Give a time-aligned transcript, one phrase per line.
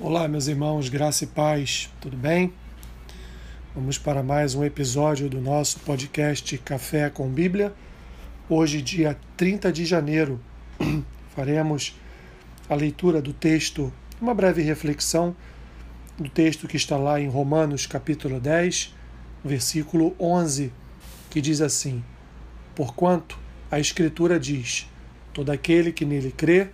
[0.00, 2.50] Olá, meus irmãos, graça e paz, tudo bem?
[3.74, 7.74] Vamos para mais um episódio do nosso podcast Café com Bíblia.
[8.48, 10.40] Hoje, dia 30 de janeiro,
[11.36, 11.94] faremos
[12.70, 15.36] a leitura do texto, uma breve reflexão
[16.16, 18.94] do texto que está lá em Romanos, capítulo 10,
[19.44, 20.72] versículo 11,
[21.28, 22.02] que diz assim:
[22.74, 23.38] Porquanto
[23.70, 24.90] a Escritura diz:
[25.34, 26.70] Todo aquele que nele crê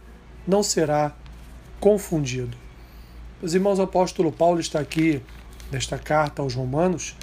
[0.47, 1.17] não será
[1.81, 2.68] confundido.
[3.41, 5.23] Os irmãos, o apóstolo Paulo está aqui
[5.71, 7.15] nesta carta aos Romanos,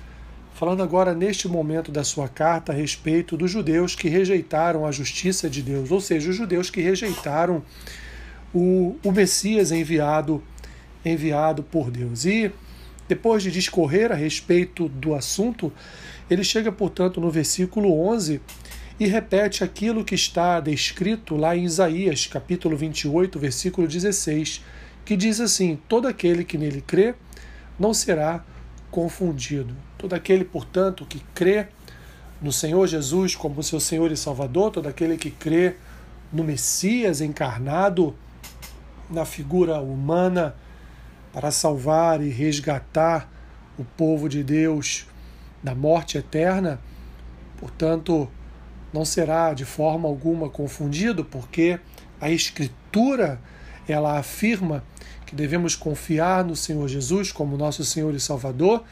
[0.53, 5.49] falando agora neste momento da sua carta a respeito dos judeus que rejeitaram a justiça
[5.49, 7.61] de Deus, ou seja, os judeus que rejeitaram
[8.53, 10.41] o, o Messias enviado
[11.03, 12.23] enviado por Deus.
[12.23, 12.49] E
[13.09, 15.70] depois de discorrer a respeito do assunto,
[16.29, 18.39] ele chega, portanto, no versículo 11
[18.97, 24.61] e repete aquilo que está descrito lá em Isaías, capítulo 28, versículo 16,
[25.05, 27.13] que diz assim: Todo aquele que nele crê
[27.79, 28.43] não será
[28.89, 29.75] confundido.
[29.97, 31.67] Todo aquele, portanto, que crê
[32.41, 35.75] no Senhor Jesus como seu Senhor e Salvador, todo aquele que crê
[36.34, 38.15] no Messias encarnado
[39.09, 40.55] na figura humana
[41.31, 43.29] para salvar e resgatar
[43.77, 45.05] o povo de Deus
[45.62, 46.79] da morte eterna,
[47.57, 48.29] portanto,
[48.93, 51.79] não será de forma alguma confundido, porque
[52.21, 53.40] a Escritura
[53.87, 54.83] ela afirma
[55.25, 58.83] que devemos confiar no Senhor Jesus como nosso Senhor e Salvador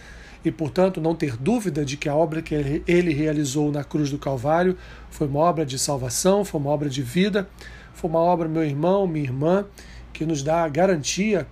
[0.43, 2.53] e, portanto, não ter dúvida de que a obra que
[2.87, 4.77] ele realizou na cruz do Calvário
[5.09, 7.47] foi uma obra de salvação, foi uma obra de vida,
[7.93, 9.65] foi uma obra, meu irmão, minha irmã,
[10.11, 11.47] que nos dá a garantia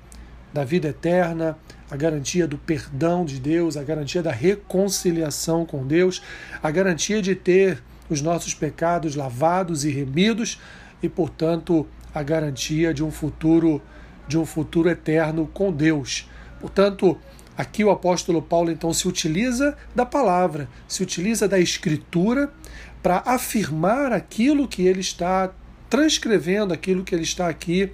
[0.54, 1.58] da vida eterna,
[1.90, 6.22] a garantia do perdão de Deus, a garantia da reconciliação com Deus,
[6.62, 10.60] a garantia de ter os nossos pecados lavados e remidos
[11.02, 13.82] e, portanto, a garantia de um futuro
[14.28, 16.30] de um futuro eterno com Deus.
[16.60, 17.18] Portanto,
[17.58, 22.52] aqui o apóstolo Paulo então se utiliza da palavra, se utiliza da escritura
[23.04, 25.52] para afirmar aquilo que ele está
[25.90, 27.92] transcrevendo, aquilo que ele está aqui,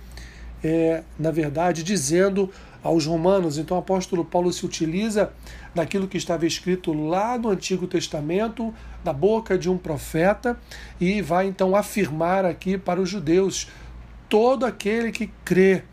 [0.64, 2.52] é, na verdade, dizendo
[2.84, 3.58] aos romanos.
[3.58, 5.32] Então o apóstolo Paulo se utiliza
[5.74, 10.60] daquilo que estava escrito lá no Antigo Testamento, da boca de um profeta,
[11.00, 13.68] e vai então afirmar aqui para os judeus:
[14.30, 15.84] todo aquele que crê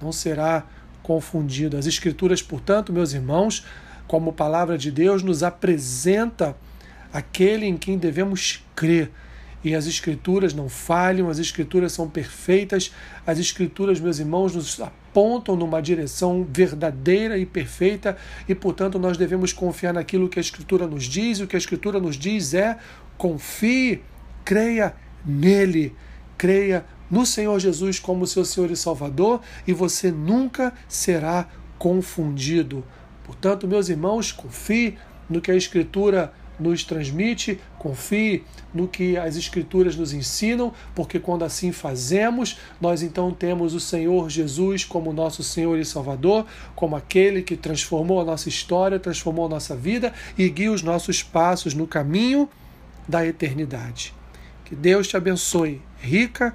[0.00, 0.64] não será
[1.02, 1.76] confundido.
[1.76, 3.64] As Escrituras, portanto, meus irmãos,
[4.06, 6.56] como palavra de Deus, nos apresenta
[7.12, 9.10] aquele em quem devemos crer
[9.64, 12.92] e as Escrituras não falham, as Escrituras são perfeitas,
[13.26, 18.14] as Escrituras, meus irmãos, nos apontam numa direção verdadeira e perfeita
[18.46, 21.38] e, portanto, nós devemos confiar naquilo que a Escritura nos diz.
[21.38, 22.76] E o que a Escritura nos diz é:
[23.16, 24.02] confie,
[24.44, 24.94] creia
[25.24, 25.94] nele,
[26.36, 31.48] creia no Senhor Jesus como seu Senhor e Salvador e você nunca será
[31.78, 32.84] confundido.
[33.24, 34.96] Portanto, meus irmãos, confie
[35.28, 41.44] no que a Escritura nos transmite, confie no que as Escrituras nos ensinam, porque quando
[41.44, 47.42] assim fazemos, nós então temos o Senhor Jesus como nosso Senhor e Salvador, como aquele
[47.42, 51.86] que transformou a nossa história, transformou a nossa vida e guia os nossos passos no
[51.86, 52.48] caminho
[53.08, 54.14] da eternidade.
[54.64, 56.54] Que Deus te abençoe rica